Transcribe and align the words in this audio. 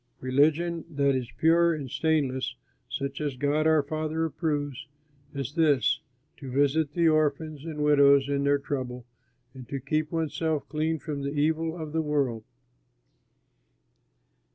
Religion 0.19 0.83
that 0.89 1.13
is 1.15 1.29
pure 1.37 1.75
and 1.75 1.91
stainless, 1.91 2.55
such 2.89 3.21
as 3.21 3.35
God 3.37 3.67
our 3.67 3.83
Father 3.83 4.25
approves 4.25 4.87
is 5.35 5.53
this: 5.53 5.99
to 6.37 6.49
visit 6.49 6.93
the 6.95 7.07
orphans 7.07 7.65
and 7.65 7.83
widows 7.83 8.27
in 8.27 8.43
their 8.43 8.57
trouble 8.57 9.05
and 9.53 9.69
to 9.69 9.79
keep 9.79 10.11
oneself 10.11 10.67
clean 10.69 10.97
from 10.97 11.21
the 11.21 11.29
evil 11.37 11.77
of 11.77 11.91
the 11.93 12.01
world. 12.01 12.43